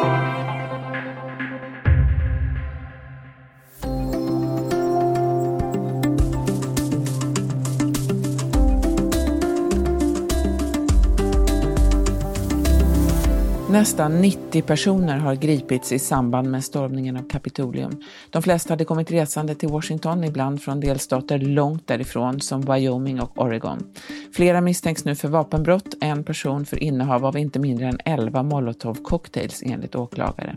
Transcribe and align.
thank 0.00 0.32
you. 0.32 0.37
Nästan 13.78 14.20
90 14.20 14.62
personer 14.62 15.18
har 15.18 15.34
gripits 15.34 15.92
i 15.92 15.98
samband 15.98 16.50
med 16.50 16.64
stormningen 16.64 17.16
av 17.16 17.28
Kapitolium. 17.28 18.00
De 18.30 18.42
flesta 18.42 18.72
hade 18.72 18.84
kommit 18.84 19.10
resande 19.10 19.54
till 19.54 19.68
Washington, 19.68 20.24
ibland 20.24 20.62
från 20.62 20.80
delstater 20.80 21.38
långt 21.38 21.86
därifrån 21.86 22.40
som 22.40 22.60
Wyoming 22.60 23.20
och 23.20 23.42
Oregon. 23.42 23.78
Flera 24.32 24.60
misstänks 24.60 25.04
nu 25.04 25.14
för 25.14 25.28
vapenbrott, 25.28 25.94
en 26.00 26.24
person 26.24 26.66
för 26.66 26.82
innehav 26.82 27.24
av 27.24 27.38
inte 27.38 27.58
mindre 27.58 27.88
än 27.88 27.98
11 28.04 28.42
molotovcocktails, 28.42 29.62
enligt 29.66 29.94
åklagare. 29.94 30.56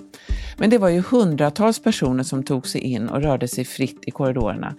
Men 0.57 0.69
det 0.69 0.77
var 0.77 0.89
ju 0.89 1.01
hundratals 1.01 1.83
personer 1.83 2.23
som 2.23 2.43
tog 2.43 2.67
sig 2.67 2.81
in 2.81 3.09
och 3.09 3.21
rörde 3.21 3.47
sig 3.47 3.65
fritt 3.65 4.03
i 4.07 4.11
korridorerna. 4.11 4.75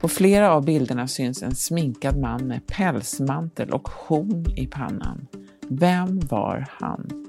På 0.00 0.08
flera 0.08 0.52
av 0.52 0.64
bilderna 0.64 1.08
syns 1.08 1.42
en 1.42 1.54
sminkad 1.54 2.18
man 2.18 2.46
med 2.46 2.66
pälsmantel 2.66 3.70
och 3.70 3.88
horn 3.88 4.46
i 4.56 4.66
pannan. 4.66 5.26
Vem 5.68 6.20
var 6.20 6.66
han? 6.70 7.26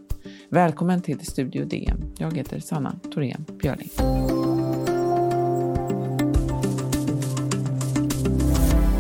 Välkommen 0.50 1.02
till 1.02 1.26
Studio 1.26 1.66
DN. 1.66 2.16
Jag 2.18 2.38
heter 2.38 2.60
Sanna 2.60 2.96
Thorén 3.14 3.46
Björling. 3.62 3.90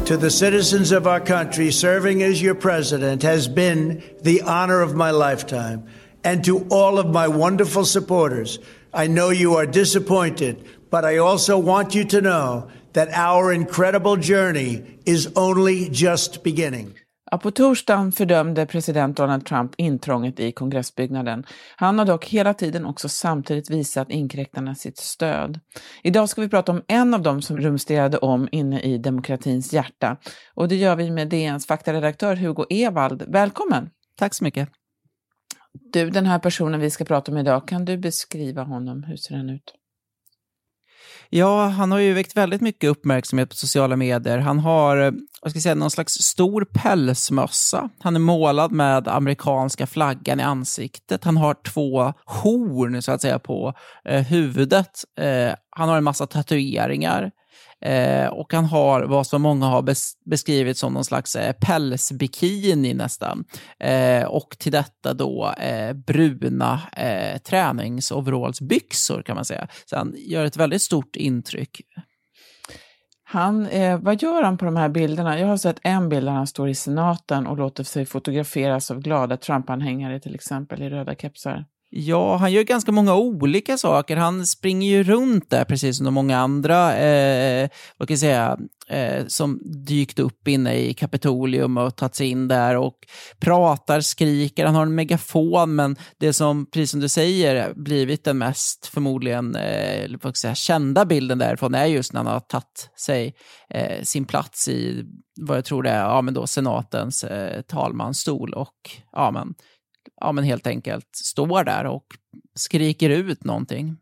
To 0.05 0.17
the 0.17 0.29
citizens 0.29 0.91
of 0.91 1.05
our 1.05 1.19
country, 1.19 1.71
serving 1.71 2.23
as 2.23 2.41
your 2.41 2.55
president 2.55 3.23
has 3.23 3.47
been 3.47 4.01
the 4.23 4.41
honor 4.41 4.81
of 4.81 4.95
my 4.95 5.11
lifetime. 5.11 5.83
And 6.23 6.43
to 6.45 6.65
all 6.69 6.99
of 6.99 7.05
my 7.05 7.27
wonderful 7.27 7.85
supporters, 7.85 8.59
I 8.93 9.07
know 9.07 9.29
you 9.29 9.55
are 9.55 9.65
disappointed, 9.65 10.55
but 10.89 11.05
I 11.05 11.17
also 11.17 11.57
want 11.57 11.95
you 11.95 12.03
to 12.05 12.21
know 12.21 12.67
that 12.93 13.09
our 13.13 13.53
incredible 13.53 14.17
journey 14.17 14.83
is 15.05 15.31
only 15.35 15.89
just 15.89 16.43
beginning. 16.43 16.93
Ja, 17.31 17.37
på 17.37 17.51
torsdagen 17.51 18.11
fördömde 18.11 18.65
president 18.65 19.17
Donald 19.17 19.45
Trump 19.45 19.71
intrånget 19.77 20.39
i 20.39 20.51
kongressbyggnaden. 20.51 21.43
Han 21.75 21.99
har 21.99 22.05
dock 22.05 22.25
hela 22.25 22.53
tiden 22.53 22.85
också 22.85 23.09
samtidigt 23.09 23.69
visat 23.69 24.11
inkräktarna 24.11 24.75
sitt 24.75 24.97
stöd. 24.97 25.59
Idag 26.03 26.29
ska 26.29 26.41
vi 26.41 26.49
prata 26.49 26.71
om 26.71 26.81
en 26.87 27.13
av 27.13 27.21
dem 27.21 27.41
som 27.41 27.57
rumsterade 27.57 28.17
om 28.17 28.47
inne 28.51 28.79
i 28.79 28.97
demokratins 28.97 29.73
hjärta. 29.73 30.17
Och 30.53 30.67
det 30.67 30.75
gör 30.75 30.95
vi 30.95 31.11
med 31.11 31.27
DNs 31.27 31.67
faktaredaktör 31.67 32.35
Hugo 32.35 32.65
Ewald. 32.69 33.23
Välkommen! 33.27 33.89
Tack 34.17 34.33
så 34.33 34.43
mycket. 34.43 34.69
Du, 35.93 36.09
den 36.09 36.25
här 36.25 36.39
personen 36.39 36.79
vi 36.79 36.89
ska 36.89 37.05
prata 37.05 37.31
om 37.31 37.37
idag, 37.37 37.67
kan 37.67 37.85
du 37.85 37.97
beskriva 37.97 38.63
honom? 38.63 39.03
Hur 39.03 39.17
ser 39.17 39.35
han 39.35 39.49
ut? 39.49 39.73
Ja, 41.29 41.67
han 41.67 41.91
har 41.91 41.99
ju 41.99 42.13
väckt 42.13 42.37
väldigt 42.37 42.61
mycket 42.61 42.89
uppmärksamhet 42.89 43.49
på 43.49 43.55
sociala 43.55 43.95
medier. 43.95 44.37
Han 44.37 44.59
har 44.59 44.97
eh, 44.97 45.11
vad 45.41 45.51
ska 45.51 45.57
jag 45.57 45.63
säga, 45.63 45.75
någon 45.75 45.91
slags 45.91 46.13
stor 46.13 46.65
pälsmössa. 46.73 47.89
Han 47.99 48.15
är 48.15 48.19
målad 48.19 48.71
med 48.71 49.07
amerikanska 49.07 49.87
flaggan 49.87 50.39
i 50.39 50.43
ansiktet. 50.43 51.23
Han 51.23 51.37
har 51.37 51.55
två 51.73 52.13
horn 52.25 53.01
så 53.01 53.11
att 53.11 53.21
säga 53.21 53.39
på 53.39 53.73
eh, 54.05 54.21
huvudet. 54.21 55.03
Eh, 55.19 55.53
han 55.69 55.89
har 55.89 55.97
en 55.97 56.03
massa 56.03 56.27
tatueringar. 56.27 57.31
Eh, 57.81 58.27
och 58.27 58.53
han 58.53 58.65
har 58.65 59.03
vad 59.03 59.27
som 59.27 59.41
många 59.41 59.65
har 59.65 59.81
bes 59.81 60.13
beskrivit 60.25 60.77
som 60.77 60.93
någon 60.93 61.05
slags 61.05 61.35
eh, 61.35 61.53
pälsbikini 61.53 62.93
nästan. 62.93 63.45
Eh, 63.79 64.23
och 64.23 64.55
till 64.59 64.71
detta 64.71 65.13
då 65.13 65.53
eh, 65.57 65.93
bruna 65.93 66.81
eh, 66.97 67.37
träningsoverallsbyxor 67.37 69.21
kan 69.21 69.35
man 69.35 69.45
säga. 69.45 69.67
Så 69.85 69.95
han 69.95 70.13
gör 70.17 70.45
ett 70.45 70.57
väldigt 70.57 70.81
stort 70.81 71.15
intryck. 71.15 71.81
Han, 73.29 73.67
eh, 73.67 73.99
vad 73.99 74.21
gör 74.21 74.43
han 74.43 74.57
på 74.57 74.65
de 74.65 74.75
här 74.75 74.89
bilderna? 74.89 75.39
Jag 75.39 75.47
har 75.47 75.57
sett 75.57 75.79
en 75.83 76.09
bild 76.09 76.25
där 76.27 76.33
han 76.33 76.47
står 76.47 76.69
i 76.69 76.75
senaten 76.75 77.47
och 77.47 77.57
låter 77.57 77.83
sig 77.83 78.05
fotograferas 78.05 78.91
av 78.91 78.99
glada 78.99 79.37
Trump-anhängare 79.37 80.19
till 80.19 80.35
exempel 80.35 80.81
i 80.81 80.89
röda 80.89 81.15
kepsar. 81.15 81.65
Ja, 81.89 82.37
han 82.37 82.51
gör 82.51 82.63
ganska 82.63 82.91
många 82.91 83.15
olika 83.15 83.77
saker. 83.77 84.17
Han 84.17 84.45
springer 84.45 84.87
ju 84.87 85.03
runt 85.03 85.49
där 85.49 85.65
precis 85.65 85.97
som 85.97 86.05
de 86.05 86.13
många 86.13 86.37
andra, 86.37 86.97
eh, 86.97 87.69
vad 87.97 88.07
kan 88.07 88.13
jag 88.13 88.19
säga, 88.19 88.57
eh, 88.87 89.25
som 89.27 89.61
dykt 89.87 90.19
upp 90.19 90.47
inne 90.47 90.75
i 90.75 90.93
Kapitolium 90.93 91.77
och 91.77 91.95
tagit 91.95 92.15
sig 92.15 92.27
in 92.27 92.47
där 92.47 92.77
och 92.77 92.97
pratar, 93.39 94.01
skriker. 94.01 94.65
Han 94.65 94.75
har 94.75 94.81
en 94.81 94.95
megafon, 94.95 95.75
men 95.75 95.95
det 96.19 96.33
som, 96.33 96.65
precis 96.65 96.91
som 96.91 96.99
du 96.99 97.09
säger, 97.09 97.73
blivit 97.73 98.23
den 98.23 98.37
mest 98.37 98.87
förmodligen 98.87 99.55
eh, 99.55 100.09
vad 100.09 100.21
kan 100.21 100.29
jag 100.29 100.37
säga, 100.37 100.55
kända 100.55 101.05
bilden 101.05 101.37
därifrån 101.37 101.75
är 101.75 101.85
just 101.85 102.13
när 102.13 102.23
han 102.23 102.33
har 102.33 102.39
tagit 102.39 102.89
sig 102.99 103.35
eh, 103.69 104.03
sin 104.03 104.25
plats 104.25 104.67
i, 104.67 105.03
vad 105.41 105.57
jag 105.57 105.65
tror 105.65 105.83
det 105.83 105.89
är, 105.89 106.03
ja, 106.03 106.21
men 106.21 106.33
då 106.33 106.47
senatens 106.47 107.23
eh, 107.23 107.61
talmansstol 107.61 108.53
och 108.53 108.75
ja, 109.11 109.31
men 109.31 109.53
ja, 110.21 110.31
men 110.31 110.43
helt 110.43 110.67
enkelt 110.67 111.09
står 111.13 111.63
där 111.63 111.85
och 111.85 112.05
skriker 112.55 113.09
ut 113.09 113.43
någonting. 113.43 113.97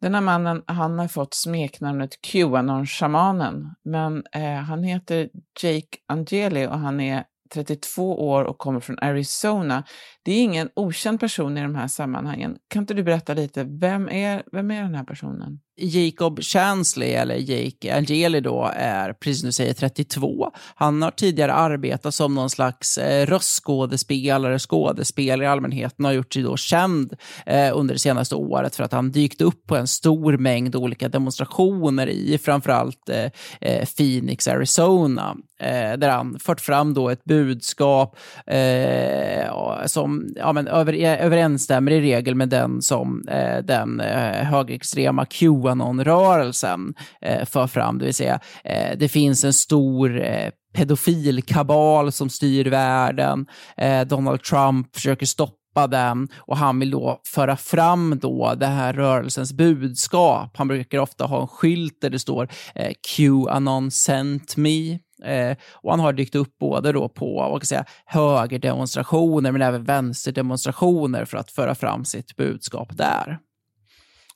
Den 0.00 0.14
här 0.14 0.20
mannen 0.20 0.62
han 0.66 0.98
har 0.98 1.08
fått 1.08 1.34
smeknamnet 1.34 2.10
Qanon-shamanen, 2.20 3.74
men 3.84 4.24
eh, 4.32 4.54
han 4.54 4.82
heter 4.82 5.28
Jake 5.62 5.98
Angeli 6.08 6.66
och 6.66 6.78
han 6.78 7.00
är 7.00 7.24
32 7.54 8.28
år 8.28 8.44
och 8.44 8.58
kommer 8.58 8.80
från 8.80 8.98
Arizona. 8.98 9.84
Det 10.22 10.32
är 10.32 10.42
ingen 10.42 10.68
okänd 10.74 11.20
person 11.20 11.58
i 11.58 11.62
de 11.62 11.74
här 11.74 11.88
sammanhangen. 11.88 12.58
Kan 12.68 12.82
inte 12.82 12.94
du 12.94 13.02
berätta 13.02 13.34
lite, 13.34 13.64
vem 13.64 14.08
är, 14.08 14.42
vem 14.52 14.70
är 14.70 14.82
den 14.82 14.94
här 14.94 15.04
personen? 15.04 15.60
Jacob 15.80 16.40
Chansley, 16.42 17.10
eller 17.10 17.34
Jake 17.34 17.96
Angeli 17.96 18.40
då, 18.40 18.70
är, 18.74 19.12
precis 19.12 19.40
som 19.40 19.46
du 19.46 19.52
säger, 19.52 19.74
32. 19.74 20.52
Han 20.74 21.02
har 21.02 21.10
tidigare 21.10 21.52
arbetat 21.52 22.14
som 22.14 22.34
någon 22.34 22.50
slags 22.50 22.98
eh, 22.98 23.26
röstskådespelare, 23.26 24.58
skådespelare 24.58 25.44
i 25.44 25.48
allmänheten, 25.48 26.04
har 26.04 26.12
gjort 26.12 26.34
sig 26.34 26.42
då 26.42 26.56
känd 26.56 27.14
eh, 27.46 27.78
under 27.78 27.94
det 27.94 28.00
senaste 28.00 28.34
året 28.34 28.76
för 28.76 28.84
att 28.84 28.92
han 28.92 29.10
dykt 29.10 29.40
upp 29.40 29.66
på 29.66 29.76
en 29.76 29.86
stor 29.86 30.36
mängd 30.36 30.76
olika 30.76 31.08
demonstrationer 31.08 32.06
i 32.06 32.38
framförallt 32.38 33.08
eh, 33.08 33.30
eh 33.60 33.86
Phoenix, 33.96 34.48
Arizona, 34.48 35.36
eh, 35.60 35.98
där 35.98 36.08
han 36.08 36.38
fört 36.38 36.60
fram 36.60 36.94
då 36.94 37.08
ett 37.08 37.24
budskap 37.24 38.16
eh, 38.46 39.86
som 39.86 40.34
ja, 40.36 40.52
men 40.52 40.68
över, 40.68 40.92
överensstämmer 41.04 41.92
i 41.92 42.00
regel 42.00 42.34
med 42.34 42.48
den 42.48 42.82
som 42.82 43.28
eh, 43.28 43.58
den 43.64 44.00
eh, 44.00 44.44
högerextrema 44.44 45.24
Q 45.24 45.50
Qanon-rörelsen 45.70 46.94
eh, 47.20 47.44
för 47.44 47.66
fram, 47.66 47.98
det 47.98 48.04
vill 48.04 48.14
säga 48.14 48.40
eh, 48.64 48.98
det 48.98 49.08
finns 49.08 49.44
en 49.44 49.52
stor 49.52 50.22
eh, 50.22 50.50
pedofilkabal 50.74 52.12
som 52.12 52.30
styr 52.30 52.70
världen. 52.70 53.46
Eh, 53.76 54.06
Donald 54.06 54.42
Trump 54.42 54.96
försöker 54.96 55.26
stoppa 55.26 55.86
den 55.86 56.28
och 56.36 56.56
han 56.56 56.78
vill 56.78 56.90
då 56.90 57.20
föra 57.26 57.56
fram 57.56 58.18
då 58.22 58.54
det 58.54 58.66
här 58.66 58.92
rörelsens 58.92 59.52
budskap. 59.52 60.56
Han 60.56 60.68
brukar 60.68 60.98
ofta 60.98 61.24
ha 61.24 61.40
en 61.40 61.48
skylt 61.48 62.00
där 62.00 62.10
det 62.10 62.18
står 62.18 62.48
eh, 62.74 62.92
Qanon 63.16 63.90
sent 63.90 64.56
me. 64.56 64.98
Eh, 65.24 65.56
och 65.72 65.90
han 65.90 66.00
har 66.00 66.12
dykt 66.12 66.34
upp 66.34 66.58
både 66.58 66.92
då 66.92 67.08
på 67.08 67.34
vad 67.34 67.60
kan 67.60 67.66
säga, 67.66 67.84
högerdemonstrationer 68.04 69.52
men 69.52 69.62
även 69.62 69.84
vänsterdemonstrationer 69.84 71.24
för 71.24 71.36
att 71.36 71.50
föra 71.50 71.74
fram 71.74 72.04
sitt 72.04 72.36
budskap 72.36 72.96
där. 72.96 73.38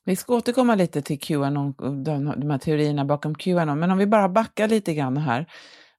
Vi 0.07 0.15
ska 0.15 0.35
återkomma 0.35 0.75
lite 0.75 1.01
till 1.01 1.19
Qanon, 1.19 1.73
de, 1.77 2.33
de 2.37 2.49
här 2.49 2.57
teorierna 2.57 3.05
bakom 3.05 3.35
Qanon, 3.35 3.79
men 3.79 3.91
om 3.91 3.97
vi 3.97 4.07
bara 4.07 4.29
backar 4.29 4.67
lite 4.67 4.93
grann 4.93 5.17
här. 5.17 5.45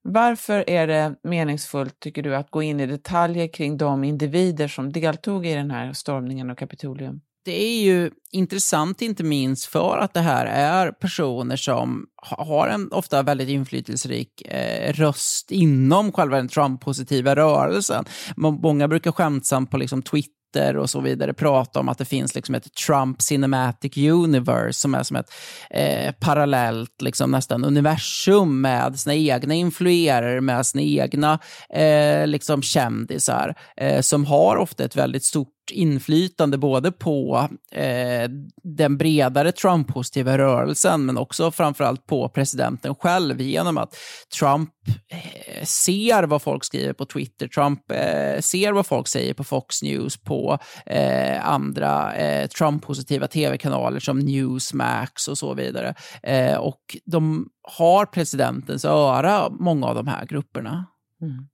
Varför 0.03 0.71
är 0.71 0.87
det 0.87 1.15
meningsfullt, 1.23 2.01
tycker 2.01 2.23
du, 2.23 2.37
att 2.37 2.51
gå 2.51 2.63
in 2.63 2.81
i 2.81 2.87
detaljer 2.87 3.49
kring 3.49 3.77
de 3.77 4.05
individer 4.05 4.69
som 4.69 4.93
deltog 4.93 5.47
i 5.47 5.55
den 5.55 5.71
här 5.71 5.93
stormningen 5.93 6.51
av 6.51 6.55
Kapitolium? 6.55 7.21
Det 7.45 7.63
är 7.63 7.83
ju 7.83 8.11
intressant, 8.33 9.03
inte 9.03 9.25
minst 9.25 9.65
för 9.65 9.99
att 9.99 10.15
det 10.15 10.21
här 10.21 10.47
är 10.47 10.93
personer 10.93 11.57
som 11.57 12.07
har 12.17 12.69
en 12.69 12.93
ofta 12.93 13.23
väldigt 13.23 13.49
inflytelserik 13.49 14.43
eh, 14.43 14.93
röst 14.93 15.51
inom 15.51 16.13
själva 16.13 16.37
den 16.37 16.49
Trump-positiva 16.49 17.37
rörelsen. 17.37 18.05
Många 18.37 18.89
brukar 18.89 19.13
skämtsamt 19.13 19.71
på 19.71 19.77
liksom 19.77 20.03
Twitter 20.03 20.37
Twitter 20.57 20.77
och 20.77 20.91
så 20.91 21.01
vidare 21.01 21.35
prata 21.35 21.81
om 21.81 21.89
att 21.89 21.99
det 21.99 22.05
finns 22.05 22.35
liksom 22.35 22.55
ett 22.55 22.75
Trump 22.87 23.23
Cinematic 23.23 23.97
Universe 23.97 24.81
som 24.81 24.95
är 24.95 25.03
som 25.03 25.17
ett 25.17 25.33
eh, 25.71 26.13
parallellt 26.21 27.03
liksom 27.03 27.31
nästan 27.31 27.65
universum 27.65 28.61
med 28.61 29.01
sina 29.01 29.15
egna 29.15 29.55
influerare, 29.55 30.41
med 30.41 30.67
sina 30.67 30.83
egna 30.83 31.39
eh, 31.71 32.27
liksom 32.27 32.63
kändisar 32.63 33.55
eh, 33.77 34.01
som 34.01 34.25
har 34.25 34.57
ofta 34.57 34.85
ett 34.85 34.97
väldigt 34.97 35.25
stort 35.25 35.56
inflytande 35.71 36.59
både 36.59 36.93
på 36.93 37.49
eh, 37.73 38.31
den 38.63 38.99
bredare 38.99 39.53
Trump-positiva 39.53 40.39
rörelsen 40.39 41.07
men 41.07 41.19
också 41.19 41.51
framförallt 41.51 42.07
på 42.07 42.29
presidenten 42.29 42.95
själv 42.95 43.41
genom 43.41 43.79
att 43.79 43.97
Trump 44.39 44.71
eh, 45.11 45.65
ser 45.65 46.23
vad 46.23 46.43
folk 46.43 46.65
skriver 46.65 46.93
på 46.93 47.05
Twitter, 47.05 47.49
Trump 47.49 47.91
eh, 47.91 48.41
ser 48.41 48.73
vad 48.73 48.87
folk 48.87 49.09
säger 49.09 49.35
på 49.35 49.45
Fox 49.45 49.83
News, 49.83 50.17
på 50.17 50.59
eh, 50.87 51.49
andra 51.49 52.15
eh, 52.15 52.49
Trump-positiva 52.49 53.27
tv-kanaler 53.27 54.01
som 54.01 54.19
Newsmax 54.19 55.29
och 55.29 55.39
så 55.39 55.55
vidare. 55.55 55.95
Eh, 56.23 56.57
och 56.57 56.97
de 57.05 57.49
har 57.63 58.07
presidentens 58.07 58.85
öra, 58.85 59.51
många 59.51 59.87
av 59.87 59.95
de 59.95 60.07
här 60.07 60.27
grupperna. 60.27 60.87
Mm. 61.23 61.49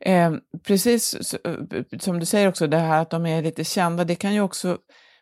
Eh, 0.00 0.40
precis 0.66 1.34
som 2.00 2.20
du 2.20 2.26
säger 2.26 2.48
också, 2.48 2.66
det 2.66 2.78
här 2.78 3.02
att 3.02 3.10
de 3.10 3.26
är 3.26 3.42
lite 3.42 3.64
kända, 3.64 4.04
det 4.04 4.14
kan 4.14 4.34
ju 4.34 4.40
också 4.40 4.78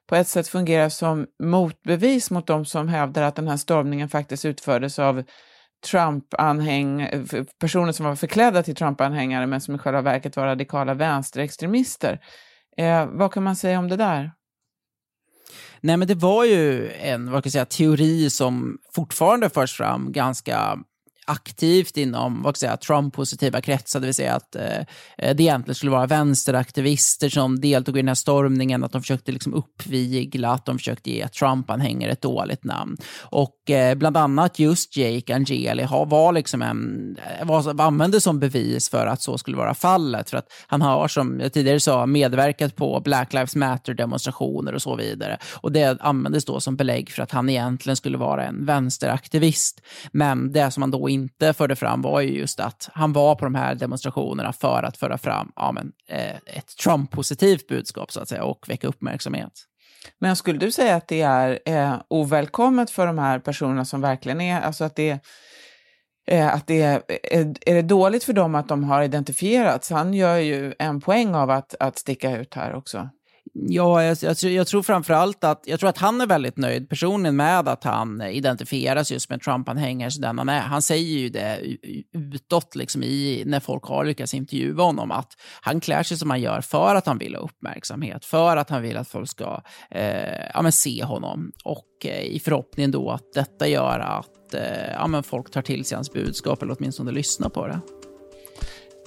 på 0.06 0.16
ett 0.16 0.28
sätt 0.28 0.48
fungera 0.48 0.90
som 0.90 1.26
motbevis 1.42 2.30
mot 2.30 2.46
de 2.46 2.64
som 2.64 2.88
hävdar 2.88 3.22
att 3.22 3.36
den 3.36 3.48
här 3.48 3.56
stormningen 3.56 4.08
faktiskt 4.08 4.44
utfördes 4.44 4.98
av 4.98 5.22
Trump-anhäng, 5.86 7.08
personer 7.60 7.92
som 7.92 8.06
var 8.06 8.16
förklädda 8.16 8.62
till 8.62 8.74
Trump-anhängare 8.74 9.46
men 9.46 9.60
som 9.60 9.74
i 9.74 9.78
själva 9.78 10.02
verket 10.02 10.36
var 10.36 10.46
radikala 10.46 10.94
vänsterextremister. 10.94 12.20
Eh, 12.76 13.06
vad 13.06 13.32
kan 13.32 13.42
man 13.42 13.56
säga 13.56 13.78
om 13.78 13.88
det 13.88 13.96
där? 13.96 14.32
Nej, 15.80 15.96
men 15.96 16.08
det 16.08 16.14
var 16.14 16.44
ju 16.44 16.90
en 16.92 17.30
vad 17.30 17.42
kan 17.42 17.48
jag 17.48 17.52
säga, 17.52 17.64
teori 17.64 18.30
som 18.30 18.78
fortfarande 18.94 19.50
förs 19.50 19.76
fram 19.76 20.12
ganska 20.12 20.78
aktivt 21.28 21.96
inom 21.96 22.42
vad 22.42 22.56
säga, 22.56 22.76
Trump-positiva 22.76 23.60
kretsar, 23.60 24.00
det 24.00 24.06
vill 24.06 24.14
säga 24.14 24.34
att 24.34 24.54
eh, 24.56 24.84
det 25.16 25.42
egentligen 25.42 25.74
skulle 25.74 25.92
vara 25.92 26.06
vänsteraktivister 26.06 27.28
som 27.28 27.60
deltog 27.60 27.96
i 27.96 28.00
den 28.00 28.08
här 28.08 28.14
stormningen, 28.14 28.84
att 28.84 28.92
de 28.92 29.02
försökte 29.02 29.32
liksom 29.32 29.54
uppvigla, 29.54 30.50
att 30.50 30.64
de 30.64 30.78
försökte 30.78 31.10
ge 31.10 31.28
Trump-anhängare 31.28 32.10
ett 32.10 32.22
dåligt 32.22 32.64
namn. 32.64 32.96
Och 33.20 33.70
eh, 33.70 33.94
bland 33.94 34.16
annat 34.16 34.58
just 34.58 34.96
Jake 34.96 35.34
Angeli 35.34 35.82
har, 35.82 36.06
var 36.06 36.32
liksom 36.32 36.62
en, 36.62 37.16
var, 37.42 37.80
användes 37.80 38.24
som 38.24 38.40
bevis 38.40 38.90
för 38.90 39.06
att 39.06 39.22
så 39.22 39.38
skulle 39.38 39.56
vara 39.56 39.74
fallet, 39.74 40.30
för 40.30 40.36
att 40.36 40.46
han 40.66 40.82
har, 40.82 41.08
som 41.08 41.40
jag 41.40 41.52
tidigare 41.52 41.80
sa, 41.80 42.06
medverkat 42.06 42.76
på 42.76 43.00
Black 43.04 43.32
Lives 43.32 43.56
Matter-demonstrationer 43.56 44.74
och 44.74 44.82
så 44.82 44.96
vidare. 44.96 45.38
Och 45.54 45.72
det 45.72 46.00
användes 46.00 46.44
då 46.44 46.60
som 46.60 46.76
belägg 46.76 47.10
för 47.10 47.22
att 47.22 47.32
han 47.32 47.48
egentligen 47.48 47.96
skulle 47.96 48.18
vara 48.18 48.46
en 48.46 48.66
vänsteraktivist. 48.66 49.80
Men 50.12 50.52
det 50.52 50.70
som 50.70 50.80
man 50.80 50.90
då 50.90 51.08
inte 51.08 51.17
förde 51.56 51.76
fram 51.76 52.02
var 52.02 52.20
ju 52.20 52.38
just 52.38 52.60
att 52.60 52.88
han 52.92 53.12
var 53.12 53.34
på 53.34 53.44
de 53.44 53.54
här 53.54 53.74
demonstrationerna 53.74 54.52
för 54.52 54.82
att 54.82 54.96
föra 54.96 55.18
fram 55.18 55.52
ja, 55.56 55.72
men, 55.72 55.92
eh, 56.08 56.36
ett 56.36 56.76
Trump-positivt 56.82 57.68
budskap 57.68 58.12
så 58.12 58.20
att 58.20 58.28
säga 58.28 58.44
och 58.44 58.68
väcka 58.68 58.86
uppmärksamhet. 58.86 59.52
Men 60.20 60.36
skulle 60.36 60.58
du 60.58 60.70
säga 60.70 60.96
att 60.96 61.08
det 61.08 61.22
är 61.22 61.58
eh, 61.64 61.94
ovälkommet 62.08 62.90
för 62.90 63.06
de 63.06 63.18
här 63.18 63.38
personerna 63.38 63.84
som 63.84 64.00
verkligen 64.00 64.40
är, 64.40 64.60
alltså 64.60 64.84
att 64.84 64.96
det 64.96 65.18
eh, 66.28 66.54
att 66.54 66.66
det 66.66 66.82
är, 66.82 67.02
eh, 67.08 67.46
är 67.66 67.74
det 67.74 67.82
dåligt 67.82 68.24
för 68.24 68.32
dem 68.32 68.54
att 68.54 68.68
de 68.68 68.84
har 68.84 69.02
identifierats? 69.02 69.90
Han 69.90 70.14
gör 70.14 70.36
ju 70.36 70.74
en 70.78 71.00
poäng 71.00 71.34
av 71.34 71.50
att, 71.50 71.74
att 71.80 71.98
sticka 71.98 72.36
ut 72.36 72.54
här 72.54 72.74
också. 72.74 73.08
Ja, 73.54 74.04
jag, 74.04 74.16
jag, 74.20 74.52
jag 74.52 74.66
tror 74.66 74.82
framförallt 74.82 75.44
att, 75.44 75.62
jag 75.66 75.80
tror 75.80 75.90
att 75.90 75.98
han 75.98 76.20
är 76.20 76.26
väldigt 76.26 76.56
nöjd 76.56 76.88
personligen 76.88 77.36
med 77.36 77.68
att 77.68 77.84
han 77.84 78.22
identifieras 78.22 79.12
just 79.12 79.30
med 79.30 79.42
Trump-anhängare 79.42 80.10
så 80.10 80.26
han 80.26 80.48
är. 80.48 80.60
Han 80.60 80.82
säger 80.82 81.18
ju 81.18 81.28
det 81.28 81.60
utåt 82.12 82.74
liksom 82.74 83.02
i, 83.02 83.42
när 83.46 83.60
folk 83.60 83.84
har 83.84 84.04
lyckats 84.04 84.34
intervjua 84.34 84.82
honom 84.82 85.10
att 85.10 85.32
han 85.60 85.80
klär 85.80 86.02
sig 86.02 86.16
som 86.16 86.30
han 86.30 86.40
gör 86.40 86.60
för 86.60 86.94
att 86.94 87.06
han 87.06 87.18
vill 87.18 87.34
ha 87.34 87.42
uppmärksamhet, 87.42 88.24
för 88.24 88.56
att 88.56 88.70
han 88.70 88.82
vill 88.82 88.96
att 88.96 89.08
folk 89.08 89.28
ska 89.28 89.62
eh, 89.90 90.46
ja, 90.54 90.62
men 90.62 90.72
se 90.72 91.04
honom 91.04 91.52
och 91.64 91.86
eh, 92.04 92.22
i 92.22 92.40
förhoppningen 92.40 92.90
då 92.90 93.10
att 93.10 93.32
detta 93.34 93.68
gör 93.68 93.98
att 93.98 94.54
eh, 94.54 94.92
ja, 94.92 95.06
men 95.06 95.22
folk 95.22 95.50
tar 95.50 95.62
till 95.62 95.84
sig 95.84 95.96
hans 95.96 96.12
budskap 96.12 96.62
eller 96.62 96.76
åtminstone 96.78 97.12
lyssnar 97.12 97.48
på 97.48 97.66
det. 97.66 97.80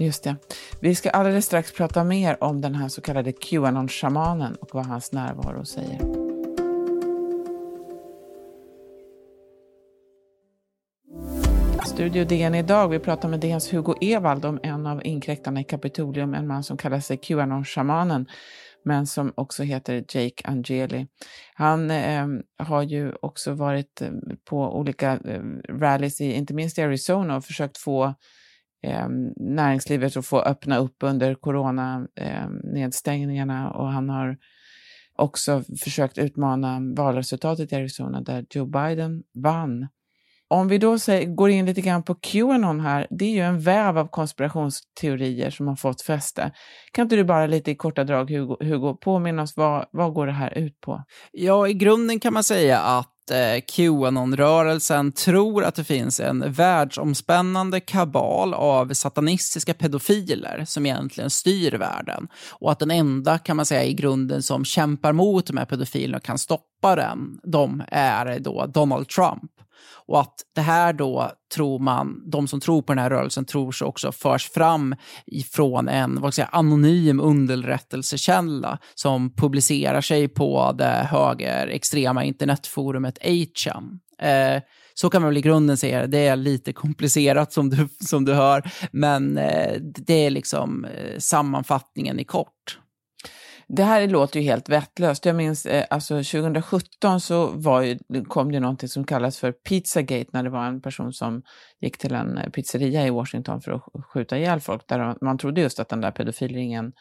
Just 0.01 0.23
det. 0.23 0.35
Vi 0.79 0.95
ska 0.95 1.09
alldeles 1.09 1.45
strax 1.45 1.71
prata 1.71 2.03
mer 2.03 2.43
om 2.43 2.61
den 2.61 2.75
här 2.75 2.87
så 2.87 3.01
kallade 3.01 3.31
Qanon-shamanen 3.31 4.55
och 4.55 4.69
vad 4.73 4.85
hans 4.85 5.11
närvaro 5.11 5.65
säger. 5.65 5.99
Studio 11.85 12.25
DN 12.25 12.55
idag. 12.55 12.87
Vi 12.89 12.99
pratar 12.99 13.29
med 13.29 13.39
DNs 13.39 13.73
Hugo 13.73 13.95
Evald 14.01 14.45
om 14.45 14.59
en 14.63 14.87
av 14.87 15.05
inkräktarna 15.05 15.61
i 15.61 15.63
Kapitolium, 15.63 16.33
en 16.33 16.47
man 16.47 16.63
som 16.63 16.77
kallar 16.77 16.99
sig 16.99 17.17
Qanon-shamanen 17.17 18.25
men 18.83 19.07
som 19.07 19.33
också 19.35 19.63
heter 19.63 19.95
Jake 19.95 20.43
Angeli. 20.43 21.07
Han 21.53 21.91
eh, 21.91 22.27
har 22.57 22.83
ju 22.83 23.13
också 23.21 23.53
varit 23.53 24.01
eh, 24.01 24.11
på 24.49 24.77
olika 24.77 25.11
eh, 25.11 25.41
rallies, 25.69 26.21
i, 26.21 26.33
inte 26.33 26.53
minst 26.53 26.77
i 26.77 26.81
Arizona, 26.81 27.35
och 27.35 27.45
försökt 27.45 27.77
få 27.77 28.15
eh, 28.83 29.07
näringslivet 29.35 30.17
att 30.17 30.25
få 30.25 30.41
öppna 30.41 30.77
upp 30.77 30.95
under 30.99 31.35
coronanedstängningarna 31.35 33.59
ehm, 33.59 33.65
eh, 33.65 33.71
och 33.71 33.87
han 33.87 34.09
har 34.09 34.37
också 35.15 35.63
försökt 35.83 36.17
utmana 36.17 36.79
valresultatet 36.95 37.71
i 37.71 37.75
Arizona 37.75 38.21
där 38.21 38.45
Joe 38.49 38.65
Biden 38.65 39.23
vann. 39.33 39.87
Om 40.51 40.67
vi 40.67 40.77
då 40.77 40.99
säger, 40.99 41.25
går 41.27 41.49
in 41.49 41.65
lite 41.65 41.81
grann 41.81 42.03
på 42.03 42.15
Qanon 42.15 42.79
här, 42.79 43.07
det 43.09 43.25
är 43.25 43.29
ju 43.29 43.41
en 43.41 43.59
väv 43.59 43.97
av 43.97 44.07
konspirationsteorier 44.07 45.49
som 45.49 45.67
har 45.67 45.75
fått 45.75 46.01
fäste. 46.01 46.51
Kan 46.91 47.03
inte 47.03 47.15
du 47.15 47.23
bara 47.23 47.47
lite 47.47 47.71
i 47.71 47.75
korta 47.75 48.03
drag, 48.03 48.31
Hugo, 48.31 48.57
Hugo 48.59 48.97
påminna 49.01 49.41
oss 49.41 49.57
vad, 49.57 49.85
vad 49.91 50.13
går 50.13 50.27
det 50.27 50.33
här 50.33 50.57
ut 50.57 50.81
på? 50.81 51.03
Ja, 51.31 51.67
i 51.67 51.73
grunden 51.73 52.19
kan 52.19 52.33
man 52.33 52.43
säga 52.43 52.79
att 52.79 53.31
eh, 53.31 53.61
Qanon-rörelsen 53.67 55.11
tror 55.11 55.63
att 55.63 55.75
det 55.75 55.83
finns 55.83 56.19
en 56.19 56.51
världsomspännande 56.51 57.79
kabal 57.79 58.53
av 58.53 58.93
satanistiska 58.93 59.73
pedofiler 59.73 60.63
som 60.67 60.85
egentligen 60.85 61.29
styr 61.29 61.71
världen. 61.71 62.27
Och 62.51 62.71
att 62.71 62.79
den 62.79 62.91
enda, 62.91 63.37
kan 63.37 63.57
man 63.57 63.65
säga, 63.65 63.83
i 63.83 63.93
grunden 63.93 64.43
som 64.43 64.65
kämpar 64.65 65.13
mot 65.13 65.47
de 65.47 65.57
här 65.57 65.65
pedofilerna 65.65 66.17
och 66.17 66.23
kan 66.23 66.37
stoppa 66.37 66.95
den, 66.95 67.39
de 67.43 67.83
är 67.87 68.39
då 68.39 68.65
Donald 68.65 69.07
Trump. 69.07 69.51
Och 70.05 70.19
att 70.19 70.35
det 70.55 70.61
här 70.61 70.93
då 70.93 71.31
tror 71.55 71.79
man, 71.79 72.29
de 72.31 72.47
som 72.47 72.59
tror 72.59 72.81
på 72.81 72.93
den 72.93 73.03
här 73.03 73.09
rörelsen 73.09 73.45
tror 73.45 73.71
sig 73.71 73.87
också 73.87 74.11
förs 74.11 74.49
fram 74.49 74.95
ifrån 75.25 75.87
en 75.87 76.21
vad 76.21 76.33
säga, 76.33 76.49
anonym 76.51 77.19
underrättelsekälla 77.19 78.77
som 78.95 79.35
publicerar 79.35 80.01
sig 80.01 80.27
på 80.27 80.71
det 80.71 81.07
högerextrema 81.11 82.23
internetforumet 82.23 83.17
8chan. 83.21 83.99
Eh, 84.21 84.61
så 84.93 85.09
kan 85.09 85.21
man 85.21 85.29
väl 85.29 85.37
i 85.37 85.41
grunden 85.41 85.77
säga 85.77 86.07
det. 86.07 86.07
är 86.27 86.35
lite 86.35 86.73
komplicerat 86.73 87.53
som 87.53 87.69
du, 87.69 87.87
som 87.99 88.25
du 88.25 88.33
hör, 88.33 88.71
men 88.91 89.37
eh, 89.37 89.81
det 89.81 90.25
är 90.25 90.29
liksom 90.29 90.85
eh, 90.85 91.17
sammanfattningen 91.17 92.19
i 92.19 92.23
kort. 92.23 92.77
Det 93.75 93.83
här 93.83 94.07
låter 94.07 94.39
ju 94.39 94.45
helt 94.45 94.69
vettlöst. 94.69 95.25
Jag 95.25 95.35
minns 95.35 95.65
eh, 95.65 95.85
alltså 95.89 96.15
2017 96.15 97.21
så 97.21 97.47
var 97.47 97.81
ju, 97.81 97.97
kom 98.27 98.51
det 98.51 98.59
någonting 98.59 98.89
som 98.89 99.03
kallas 99.03 99.37
för 99.37 99.51
Pizzagate 99.51 100.29
när 100.33 100.43
det 100.43 100.49
var 100.49 100.65
en 100.65 100.81
person 100.81 101.13
som 101.13 101.41
gick 101.81 101.97
till 101.97 102.13
en 102.13 102.37
eh, 102.37 102.49
pizzeria 102.49 103.07
i 103.07 103.09
Washington 103.09 103.61
för 103.61 103.71
att 103.71 103.83
skjuta 104.05 104.37
ihjäl 104.37 104.59
folk. 104.59 104.87
Där 104.87 105.15
man 105.25 105.37
trodde 105.37 105.61
just 105.61 105.79
att 105.79 105.89
den 105.89 106.01
där 106.01 106.11
pedofilringen 106.11 106.93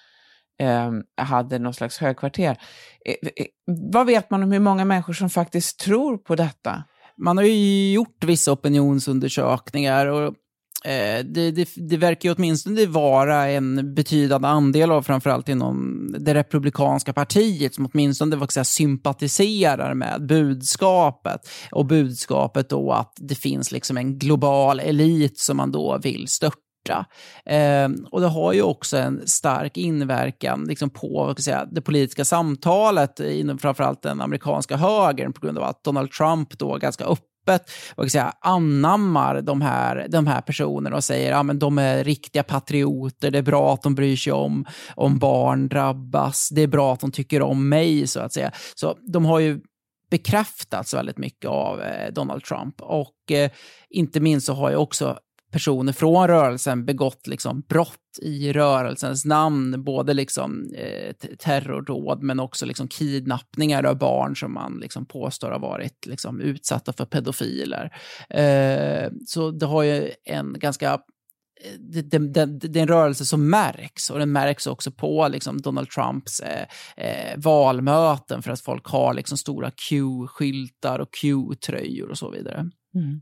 eh, 0.61 0.91
hade 1.25 1.59
någon 1.59 1.75
slags 1.75 1.99
högkvarter. 1.99 2.59
Eh, 3.07 3.29
eh, 3.37 3.47
vad 3.93 4.07
vet 4.07 4.31
man 4.31 4.43
om 4.43 4.53
hur 4.53 4.61
många 4.61 4.85
människor 4.85 5.13
som 5.13 5.31
faktiskt 5.31 5.81
tror 5.81 6.19
på 6.19 6.35
detta? 6.35 6.85
Man 7.17 7.37
har 7.37 7.45
ju 7.45 7.93
gjort 7.93 8.25
vissa 8.25 8.53
opinionsundersökningar 8.53 10.07
och 10.07 10.35
Eh, 10.85 11.25
det, 11.25 11.51
det, 11.51 11.69
det, 11.77 11.97
verkar 11.97 12.29
ju 12.29 12.35
åtminstone 12.35 12.87
vara 12.87 13.49
en 13.49 13.95
betydande 13.95 14.49
andel 14.49 14.91
av 14.91 15.03
framförallt 15.03 15.49
inom 15.49 16.07
det 16.19 16.35
republikanska 16.35 17.13
partiet 17.13 17.75
som 17.75 17.89
åtminstone 17.93 18.37
vad 18.37 18.53
säga, 18.53 18.65
sympatiserar 18.65 19.95
med 19.95 20.27
budskapet. 20.27 21.41
Och 21.71 21.87
budskapet 21.87 22.69
då 22.69 22.93
att 22.93 23.13
det 23.17 23.35
finns 23.35 23.73
liksom 23.73 23.97
en 23.97 24.19
global 24.19 24.81
elit 24.81 25.39
som 25.39 25.57
man 25.57 25.73
då 25.73 25.99
vill 26.03 26.29
störta. 26.29 27.07
Eh, 27.47 27.89
och 28.11 28.21
det 28.21 28.29
har 28.29 28.53
ju 28.53 28.63
också 28.63 28.97
en 28.97 29.27
stark 29.27 29.77
inverkan 29.77 30.65
liksom 30.65 30.91
på 30.91 31.35
säga, 31.39 31.65
det 31.65 31.83
politiska 31.83 32.25
samtalet 32.25 33.21
inom 33.21 33.59
framförallt 33.59 34.03
den 34.03 34.21
amerikanska 34.21 34.77
högern 34.77 35.33
på 35.33 35.41
grund 35.41 35.59
av 35.59 35.65
att 35.65 35.85
Donald 35.85 36.11
Trump 36.11 36.59
då 36.59 36.77
ganska 36.77 37.05
öppet 37.05 37.30
öppet 37.41 37.71
och 37.95 38.11
säga, 38.11 38.33
anammar 38.41 39.43
de 39.43 39.61
här, 39.61 40.07
de 40.09 40.27
här 40.27 40.41
personerna 40.41 40.97
och 40.97 41.05
säger 41.05 41.33
att 41.33 41.47
ja, 41.47 41.53
de 41.53 41.79
är 41.79 42.05
riktiga 42.05 42.43
patrioter, 42.43 43.31
det 43.31 43.39
är 43.39 43.43
bra 43.43 43.75
att 43.75 43.83
de 43.83 43.95
bryr 43.95 44.17
sig 44.17 44.33
om 44.33 44.65
om 44.95 45.19
barn 45.19 45.69
drabbas, 45.69 46.49
det 46.49 46.63
är 46.63 46.67
bra 46.67 46.93
att 46.93 47.01
de 47.01 47.13
tycker 47.13 47.43
om 47.43 47.69
mig 47.69 48.07
så 48.07 48.21
att 48.21 48.33
säga. 48.33 48.53
Så 48.75 48.97
de 49.13 49.25
har 49.25 49.39
ju 49.39 49.61
bekräftats 50.11 50.95
väldigt 50.95 51.19
mycket 51.19 51.51
av 51.51 51.83
eh, 51.83 52.13
Donald 52.13 52.45
Trump 52.45 52.81
och 52.81 53.33
eh, 53.33 53.51
inte 53.91 54.21
minst 54.21 54.47
så 54.47 54.55
har 54.55 54.71
ju 54.71 54.77
också 54.77 55.19
personer 55.51 55.93
från 55.93 56.29
rörelsen 56.29 56.85
begått 56.85 57.27
liksom 57.27 57.61
brott 57.61 57.97
i 58.23 58.53
rörelsens 58.53 59.25
namn, 59.25 59.85
både 59.85 60.15
liksom, 60.15 60.75
eh, 60.75 61.13
terrordåd 61.39 62.23
men 62.23 62.41
också 62.41 62.67
liksom 62.67 62.89
kidnappningar 62.89 63.85
av 63.85 63.99
barn 63.99 64.37
som 64.37 64.55
man 64.55 64.79
liksom 64.81 65.07
påstår 65.07 65.51
har 65.51 65.59
varit 65.59 66.07
liksom 66.07 66.41
utsatta 66.41 66.93
för 66.93 67.05
pedofiler. 67.05 67.97
Eh, 68.31 69.11
så 69.27 69.51
det 69.51 69.67
har 69.67 69.83
ju 69.83 70.11
en 70.25 70.57
ganska 70.59 70.93
eh, 70.93 71.79
det, 71.79 72.03
det, 72.03 72.19
det, 72.19 72.47
det, 72.47 72.79
är 72.79 72.83
en 72.83 72.89
rörelse 72.89 73.25
som 73.25 73.51
märks 73.51 74.11
och 74.11 74.19
den 74.19 74.33
märks 74.33 74.67
också 74.67 74.91
på 74.91 75.29
liksom, 75.29 75.61
Donald 75.61 75.91
Trumps 75.91 76.41
eh, 76.41 76.67
eh, 76.97 77.37
valmöten 77.37 78.43
för 78.43 78.51
att 78.51 78.61
folk 78.61 78.87
har 78.87 79.15
liksom, 79.15 79.39
stora 79.39 79.71
Q-skyltar 79.71 80.99
och 80.99 81.15
Q-tröjor 81.21 82.11
och 82.11 82.19
så 82.19 82.31
vidare. 82.31 82.71
Mm. 82.95 83.21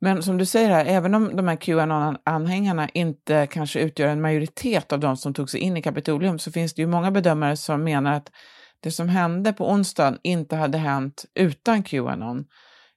Men 0.00 0.22
som 0.22 0.38
du 0.38 0.46
säger 0.46 0.68
här, 0.68 0.84
även 0.84 1.14
om 1.14 1.36
de 1.36 1.48
här 1.48 1.56
Qanon-anhängarna 1.56 2.88
inte 2.94 3.46
kanske 3.46 3.80
utgör 3.80 4.08
en 4.08 4.20
majoritet 4.20 4.92
av 4.92 5.00
de 5.00 5.16
som 5.16 5.34
tog 5.34 5.50
sig 5.50 5.60
in 5.60 5.76
i 5.76 5.82
Kapitolium 5.82 6.38
så 6.38 6.52
finns 6.52 6.74
det 6.74 6.82
ju 6.82 6.88
många 6.88 7.10
bedömare 7.10 7.56
som 7.56 7.84
menar 7.84 8.12
att 8.12 8.30
det 8.80 8.90
som 8.90 9.08
hände 9.08 9.52
på 9.52 9.70
onsdagen 9.70 10.18
inte 10.22 10.56
hade 10.56 10.78
hänt 10.78 11.24
utan 11.34 11.82
Qanon. 11.82 12.44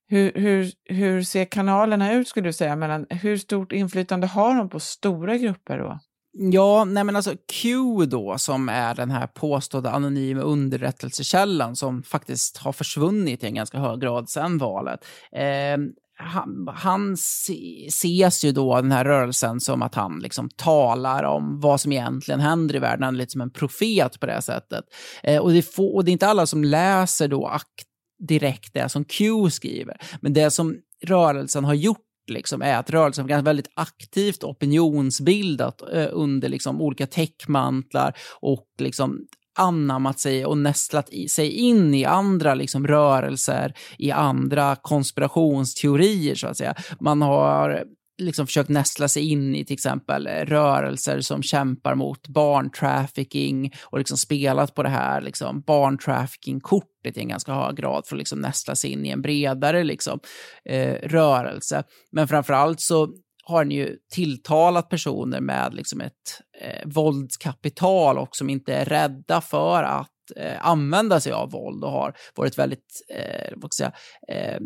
Hur, 0.08 0.32
hur, 0.36 0.72
hur 0.86 1.24
ser 1.24 1.46
kanalerna 1.46 2.13
ut 2.13 2.28
skulle 2.28 2.50
du 2.50 2.54
säga? 2.54 2.75
Mellan, 2.75 3.06
hur 3.10 3.38
stort 3.38 3.72
inflytande 3.72 4.28
har 4.28 4.56
de 4.56 4.70
på 4.70 4.80
stora 4.80 5.38
grupper 5.38 5.78
då? 5.78 6.00
Ja, 6.34 6.86
nej 6.86 7.04
men 7.04 7.16
alltså 7.16 7.36
Q 7.62 7.78
då, 8.06 8.38
som 8.38 8.70
är 8.70 8.96
den 8.96 9.12
här 9.12 9.28
påstådda 9.28 9.92
anonyma 9.92 10.42
underrättelsekällan 10.42 11.75
som 11.75 12.04
faktiskt 12.04 12.58
har 12.58 12.74
försvunnit 12.74 13.44
i 13.44 13.48
en 13.48 13.56
ganska 13.56 13.78
hög 13.78 14.00
grad 14.00 14.30
sedan 14.30 14.58
valet. 14.58 15.06
Eh, 15.32 15.78
han, 16.22 16.68
han 16.75 17.13
ses 17.13 18.44
ju 18.44 18.51
då, 18.51 18.75
den 18.75 18.92
här 18.92 19.06
rörelsen, 19.06 19.60
som 19.60 19.82
att 19.82 19.96
han 19.96 20.20
liksom 20.20 20.50
talar 20.50 21.24
om 21.24 21.60
vad 21.60 21.82
som 21.82 21.92
egentligen 21.92 22.40
händer 22.40 22.75
i 22.75 22.80
världen. 22.80 23.04
Han 23.04 23.16
är 23.16 23.18
lite 23.18 23.32
som 23.32 23.42
en 23.42 23.51
profet 23.51 24.20
på 24.20 24.25
det 24.25 24.42
sättet. 24.42 24.86
Eh, 25.24 25.42
och, 25.42 25.51
det 25.51 25.62
få, 25.62 25.96
och 25.96 26.06
det 26.06 26.12
är 26.12 26.13
inte 26.13 26.28
alla 26.28 26.46
som 26.46 26.63
läser 26.63 27.28
då 27.28 27.48
akt 27.48 27.88
direkt 28.28 28.74
det 28.74 28.90
som 28.90 29.06
Q 29.06 29.50
skriver. 29.50 29.98
Men 30.22 30.34
det 30.34 30.51
som 30.51 30.78
rörelsen 31.04 31.63
har 31.63 31.74
gjort 31.74 31.98
liksom, 32.32 32.62
är 32.62 32.78
att 32.78 32.90
rörelsen 32.90 33.32
har 33.32 33.42
väldigt 33.42 33.72
aktivt 33.74 34.44
opinionsbildat 34.44 35.82
eh, 35.94 36.08
under 36.12 36.50
liksom, 36.50 36.82
olika 36.82 37.08
täckmantlar 37.08 38.18
och 38.42 38.68
liksom, 38.80 39.20
anammat 39.60 40.20
sig 40.20 40.46
och 40.46 40.58
nästlat 40.58 41.10
i, 41.10 41.27
sig 41.27 41.51
in 41.51 41.93
i 41.93 42.05
andra 42.05 42.53
liksom, 42.53 42.88
rörelser, 42.88 43.74
i 43.98 44.12
andra 44.12 44.75
konspirationsteorier 44.75 46.36
så 46.36 46.48
att 46.48 46.58
säga. 46.58 46.75
Man 47.00 47.22
har 47.22 47.84
liksom 48.22 48.48
försökt 48.48 48.70
nästla 48.70 49.08
sig 49.08 49.29
in 49.29 49.55
i 49.55 49.65
till 49.65 49.74
exempel 49.74 50.27
rörelser 50.27 51.22
som 51.22 51.43
kämpar 51.43 51.96
mot 51.96 52.27
barntrafficking 52.27 53.74
och 53.84 53.98
liksom 53.98 54.17
spelat 54.17 54.75
på 54.75 54.84
det 54.84 54.89
här 54.89 55.22
liksom 55.22 55.62
barntrafficking-kortet 55.62 57.17
i 57.17 57.20
en 57.20 57.27
ganska 57.27 57.53
hög 57.53 57.75
grad 57.75 58.08
för 58.08 58.15
att 58.15 58.20
liksom 58.20 58.39
nästla 58.39 58.75
sig 58.75 58.91
in 58.91 59.05
i 59.05 59.10
en 59.10 59.22
bredare 59.22 59.84
liksom, 59.84 60.20
eh, 60.65 61.10
rörelse. 61.10 61.84
Men 62.12 62.27
framförallt 62.27 62.81
så 62.81 63.13
har 63.51 63.63
den 63.63 63.72
ju 63.72 63.98
tilltalat 64.13 64.89
personer 64.89 65.41
med 65.41 65.74
liksom 65.74 66.01
ett 66.01 66.41
eh, 66.62 66.88
våldskapital 66.89 68.17
och 68.17 68.36
som 68.36 68.50
inte 68.50 68.74
är 68.74 68.86
rädda 68.86 69.41
för 69.41 69.84
att 69.84 70.10
eh, 70.36 70.67
använda 70.67 71.20
sig 71.20 71.31
av 71.31 71.51
våld 71.51 71.84
och 71.84 71.91
har 71.91 72.13
varit 72.36 72.58
väldigt, 72.58 73.05
eh, 73.10 73.53
vad 73.55 73.74
ska 73.74 73.84
jag 73.84 73.93
säga, 74.27 74.53
eh, 74.53 74.60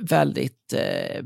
väldigt 0.00 0.72
eh, 0.72 1.24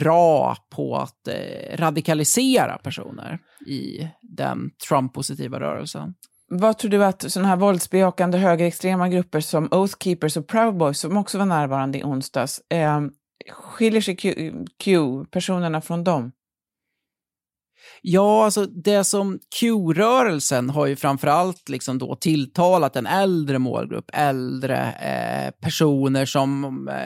bra 0.00 0.56
på 0.70 0.96
att 0.96 1.28
eh, 1.28 1.76
radikalisera 1.76 2.78
personer 2.78 3.38
i 3.66 4.08
den 4.22 4.70
Trump-positiva 4.88 5.60
rörelsen. 5.60 6.14
Vad 6.48 6.78
tror 6.78 6.90
du 6.90 7.04
att 7.04 7.32
sådana 7.32 7.48
här 7.48 7.56
våldsbejakande 7.56 8.38
högerextrema 8.38 9.08
grupper 9.08 9.40
som 9.40 9.68
Oath 9.70 9.94
Keepers 10.00 10.36
och 10.36 10.46
Proud 10.46 10.76
Boys, 10.76 10.98
som 10.98 11.16
också 11.16 11.38
var 11.38 11.46
närvarande 11.46 11.98
i 11.98 12.04
onsdags, 12.04 12.60
eh, 12.70 13.00
skiljer 13.50 14.00
sig 14.00 14.16
Q-personerna 14.84 15.80
från 15.80 16.04
dem? 16.04 16.32
Ja, 18.02 18.44
alltså 18.44 18.66
det 18.66 19.04
som 19.04 19.38
Q-rörelsen 19.60 20.70
har 20.70 20.86
ju 20.86 20.96
framförallt 20.96 21.68
liksom 21.68 21.98
då 21.98 22.16
tilltalat 22.16 22.96
en 22.96 23.06
äldre 23.06 23.58
målgrupp, 23.58 24.10
äldre 24.12 24.92
eh, 24.92 25.50
personer 25.60 26.26
som, 26.26 26.64
eh, 26.88 26.96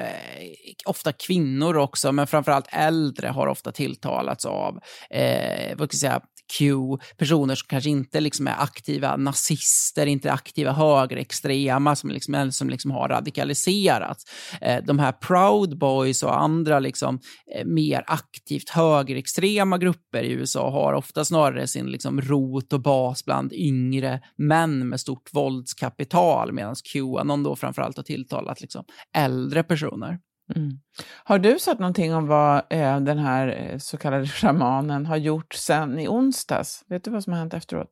ofta 0.86 1.12
kvinnor 1.12 1.76
också, 1.76 2.12
men 2.12 2.26
framförallt 2.26 2.68
äldre 2.72 3.28
har 3.28 3.46
ofta 3.46 3.72
tilltalats 3.72 4.44
av, 4.44 4.78
eh, 5.10 5.76
vad 5.76 5.88
ska 5.88 5.94
jag 5.94 6.00
säga, 6.00 6.20
Q, 6.58 6.74
personer 7.16 7.54
som 7.54 7.66
kanske 7.68 7.90
inte 7.90 8.20
liksom 8.20 8.46
är 8.46 8.62
aktiva 8.62 9.16
nazister, 9.16 10.06
inte 10.06 10.32
aktiva 10.32 10.72
högerextrema, 10.72 11.96
som 11.96 12.10
liksom, 12.10 12.52
som 12.52 12.70
liksom 12.70 12.90
har 12.90 13.08
radikaliserats. 13.08 14.24
Eh, 14.60 14.84
de 14.84 14.98
här 14.98 15.12
Proud 15.12 15.78
Boys 15.78 16.22
och 16.22 16.40
andra 16.40 16.78
liksom, 16.78 17.20
eh, 17.54 17.64
mer 17.66 18.04
aktivt 18.06 18.70
högerextrema 18.70 19.78
grupper 19.78 20.22
i 20.22 20.32
USA 20.32 20.69
har 20.70 20.92
ofta 20.92 21.24
snarare 21.24 21.66
sin 21.66 21.86
liksom, 21.86 22.20
rot 22.20 22.72
och 22.72 22.80
bas 22.80 23.24
bland 23.24 23.52
yngre 23.52 24.20
män 24.36 24.88
med 24.88 25.00
stort 25.00 25.34
våldskapital, 25.34 26.52
medan 26.52 26.74
Qanon 26.92 27.42
då 27.42 27.56
framförallt 27.56 27.96
har 27.96 28.04
tilltalat 28.04 28.60
liksom, 28.60 28.84
äldre 29.16 29.62
personer. 29.62 30.18
Mm. 30.56 30.80
Har 31.24 31.38
du 31.38 31.58
sett 31.58 31.78
någonting 31.78 32.14
om 32.14 32.26
vad 32.26 32.56
eh, 32.70 33.00
den 33.00 33.18
här 33.18 33.48
eh, 33.48 33.78
så 33.78 33.96
kallade 33.96 34.26
shamanen 34.26 35.06
har 35.06 35.16
gjort 35.16 35.54
sen 35.54 35.98
i 35.98 36.08
onsdags? 36.08 36.84
Vet 36.88 37.04
du 37.04 37.10
vad 37.10 37.24
som 37.24 37.32
har 37.32 37.40
hänt 37.40 37.54
efteråt? 37.54 37.90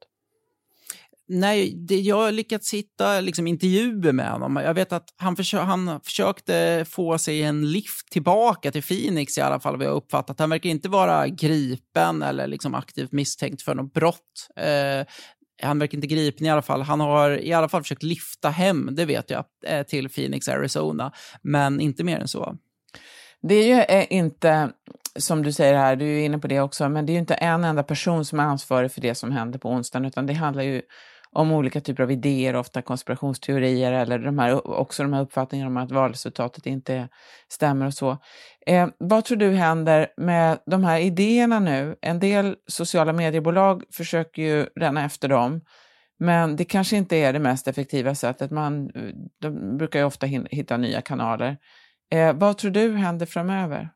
Nej, 1.30 1.74
det, 1.76 2.00
jag 2.00 2.16
har 2.16 2.32
lyckats 2.32 2.74
hitta 2.74 3.20
liksom, 3.20 3.46
intervjuer 3.46 4.12
med 4.12 4.30
honom. 4.30 4.56
Jag 4.56 4.74
vet 4.74 4.92
att 4.92 5.14
han, 5.16 5.36
försö 5.36 5.58
han 5.58 6.00
försökte 6.04 6.84
få 6.88 7.18
sig 7.18 7.42
en 7.42 7.70
lift 7.70 8.10
tillbaka 8.10 8.70
till 8.70 8.82
Phoenix 8.82 9.38
i 9.38 9.40
alla 9.40 9.60
fall, 9.60 9.76
vad 9.76 9.86
jag 9.86 9.96
uppfattat. 9.96 10.40
Han 10.40 10.50
verkar 10.50 10.70
inte 10.70 10.88
vara 10.88 11.28
gripen 11.28 12.22
eller 12.22 12.46
liksom 12.46 12.74
aktivt 12.74 13.12
misstänkt 13.12 13.62
för 13.62 13.74
något 13.74 13.92
brott. 13.92 14.48
Eh, 14.56 15.06
han 15.62 15.78
verkar 15.78 15.98
inte 15.98 16.06
gripen 16.06 16.46
i 16.46 16.50
alla 16.50 16.62
fall. 16.62 16.82
Han 16.82 17.00
har 17.00 17.30
i 17.30 17.52
alla 17.52 17.68
fall 17.68 17.82
försökt 17.82 18.02
lyfta 18.02 18.50
hem, 18.50 18.88
det 18.92 19.04
vet 19.04 19.30
jag, 19.30 19.44
eh, 19.66 19.82
till 19.82 20.08
Phoenix, 20.08 20.48
Arizona. 20.48 21.12
Men 21.42 21.80
inte 21.80 22.04
mer 22.04 22.18
än 22.18 22.28
så. 22.28 22.56
Det 23.42 23.54
är 23.54 23.66
ju 23.66 23.80
eh, 23.82 24.06
inte, 24.10 24.70
som 25.16 25.42
du 25.42 25.52
säger 25.52 25.74
här, 25.74 25.96
du 25.96 26.06
är 26.06 26.24
inne 26.24 26.38
på 26.38 26.48
det 26.48 26.60
också, 26.60 26.88
men 26.88 27.06
det 27.06 27.12
är 27.12 27.14
ju 27.14 27.20
inte 27.20 27.34
en 27.34 27.64
enda 27.64 27.82
person 27.82 28.24
som 28.24 28.40
är 28.40 28.44
ansvarig 28.44 28.92
för 28.92 29.00
det 29.00 29.14
som 29.14 29.32
hände 29.32 29.58
på 29.58 29.70
onsdagen, 29.70 30.04
utan 30.04 30.26
det 30.26 30.32
handlar 30.32 30.62
ju 30.62 30.82
om 31.32 31.52
olika 31.52 31.80
typer 31.80 32.02
av 32.02 32.10
idéer, 32.10 32.56
ofta 32.56 32.82
konspirationsteorier 32.82 33.92
eller 33.92 34.18
de 34.18 34.38
här, 34.38 34.68
också 34.70 35.02
de 35.02 35.12
här 35.12 35.22
uppfattningarna 35.22 35.70
om 35.70 35.76
att 35.76 35.92
valresultatet 35.92 36.66
inte 36.66 37.08
stämmer 37.48 37.86
och 37.86 37.94
så. 37.94 38.18
Eh, 38.66 38.88
vad 38.98 39.24
tror 39.24 39.38
du 39.38 39.50
händer 39.50 40.08
med 40.16 40.58
de 40.66 40.84
här 40.84 41.00
idéerna 41.00 41.58
nu? 41.58 41.96
En 42.00 42.20
del 42.20 42.56
sociala 42.66 43.12
mediebolag 43.12 43.82
försöker 43.92 44.42
ju 44.42 44.66
ränna 44.76 45.04
efter 45.04 45.28
dem, 45.28 45.60
men 46.18 46.56
det 46.56 46.64
kanske 46.64 46.96
inte 46.96 47.16
är 47.16 47.32
det 47.32 47.38
mest 47.38 47.68
effektiva 47.68 48.14
sättet. 48.14 48.50
Man, 48.50 48.90
de 49.40 49.76
brukar 49.78 49.98
ju 49.98 50.04
ofta 50.04 50.26
hitta 50.26 50.76
nya 50.76 51.00
kanaler. 51.00 51.56
Eh, 52.10 52.32
vad 52.32 52.58
tror 52.58 52.70
du 52.70 52.96
händer 52.96 53.26
framöver? 53.26 53.88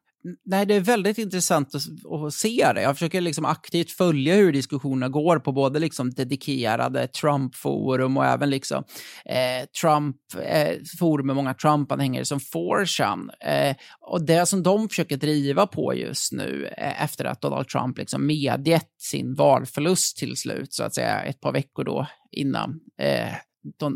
Nej, 0.45 0.67
det 0.67 0.75
är 0.75 0.81
väldigt 0.81 1.19
intressant 1.19 1.75
att, 1.75 1.83
att, 2.12 2.35
se 2.35 2.73
det. 2.75 2.83
Jag 2.83 2.97
försöker 2.97 3.21
liksom 3.21 3.45
aktivt 3.45 3.91
följa 3.91 4.35
hur 4.35 4.52
diskussionerna 4.52 5.09
går 5.09 5.38
på 5.38 5.52
både 5.52 5.79
liksom 5.79 6.11
dedikerade 6.11 7.09
Trump-forum 7.09 8.17
och 8.17 8.26
även 8.26 8.50
liksom, 8.50 8.85
eh, 9.25 9.67
Trump, 9.81 10.17
eh, 10.43 10.76
forum 10.99 11.26
med 11.26 11.37
många 11.37 11.55
Trump-anhängare 11.55 12.25
som 12.25 12.41
4chan. 12.41 13.31
Eh, 13.41 13.76
och 14.00 14.26
det 14.26 14.47
som 14.47 14.62
de 14.62 14.88
försöker 14.88 15.17
driva 15.17 15.67
på 15.67 15.95
just 15.95 16.33
nu 16.33 16.69
eh, 16.76 17.02
efter 17.02 17.25
att 17.25 17.41
Donald 17.41 17.69
Trump 17.69 17.99
liksom 17.99 18.26
medgett 18.26 18.91
sin 18.99 19.35
valförlust 19.35 20.17
till 20.17 20.37
slut, 20.37 20.73
så 20.73 20.85
att 20.85 20.95
säga, 20.95 21.23
ett 21.23 21.41
par 21.41 21.52
veckor 21.52 21.85
då 21.85 22.07
innan 22.31 22.81
eh, 23.00 23.33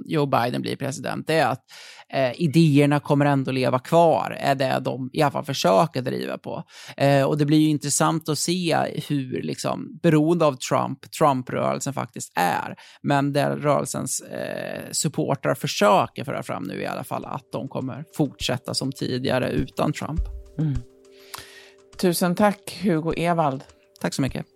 Joe 0.04 0.26
Biden 0.26 0.62
blir 0.62 0.76
president, 0.76 1.26
det 1.26 1.34
är 1.34 1.46
att 1.46 1.62
eh, 2.12 2.40
idéerna 2.40 3.00
kommer 3.00 3.26
ändå 3.26 3.50
leva 3.50 3.78
kvar, 3.78 4.36
är 4.40 4.54
det 4.54 4.80
de 4.84 5.10
i 5.12 5.22
alla 5.22 5.30
fall 5.30 5.44
försöker 5.44 6.02
driva 6.02 6.38
på. 6.38 6.64
Eh, 6.96 7.22
och 7.22 7.38
det 7.38 7.44
blir 7.44 7.58
ju 7.58 7.68
intressant 7.68 8.28
att 8.28 8.38
se 8.38 8.76
hur 9.08 9.42
liksom, 9.42 9.98
beroende 10.02 10.44
av 10.44 10.56
Trump, 10.56 11.10
Trump-rörelsen 11.18 11.92
faktiskt 11.92 12.32
är. 12.34 12.76
Men 13.02 13.32
där 13.32 13.56
rörelsens 13.56 14.20
eh, 14.20 14.90
supportrar 14.92 15.54
försöker 15.54 16.24
föra 16.24 16.42
fram 16.42 16.62
nu 16.62 16.82
i 16.82 16.86
alla 16.86 17.04
fall 17.04 17.24
att 17.24 17.52
de 17.52 17.68
kommer 17.68 18.04
fortsätta 18.16 18.74
som 18.74 18.92
tidigare 18.92 19.50
utan 19.50 19.92
Trump. 19.92 20.20
Mm. 20.58 20.74
Tusen 21.98 22.34
tack 22.34 22.78
Hugo 22.82 23.12
Evald. 23.16 23.64
Tack 24.00 24.14
så 24.14 24.22
mycket. 24.22 24.55